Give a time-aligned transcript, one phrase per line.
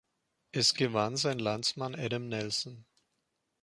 [0.51, 2.85] Es gewann sein Landsmann Adam Nelson.